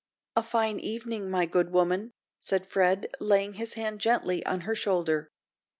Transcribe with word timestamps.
"A 0.35 0.41
fine 0.41 0.79
evening, 0.79 1.29
my 1.29 1.45
good 1.45 1.69
woman," 1.69 2.11
said 2.39 2.65
Fred, 2.65 3.07
laying 3.19 3.53
his 3.53 3.75
hand 3.75 4.01
gently 4.01 4.43
on 4.47 4.61
her 4.61 4.73
shoulder. 4.73 5.29